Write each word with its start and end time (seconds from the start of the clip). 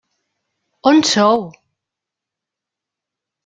On 0.91 1.03
sou? 1.11 1.45